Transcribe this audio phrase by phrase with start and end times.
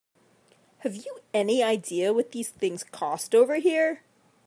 [0.79, 4.01] Have you any idea what these things cost over here?